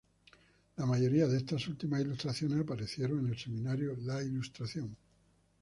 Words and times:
La 0.77 0.87
mayoría 0.87 1.27
de 1.27 1.37
estas 1.37 1.67
últimas 1.67 2.01
ilustraciones 2.01 2.59
aparecieron 2.61 3.19
en 3.19 3.33
el 3.33 3.37
semanario 3.37 3.95
"L'Illustration". 3.95 4.97